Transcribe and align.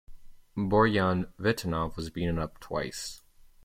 Borjan 0.57 1.31
Vitanov, 1.37 1.95
was 1.95 2.09
beaten 2.09 2.39
up 2.39 2.59
twice. 2.59 3.21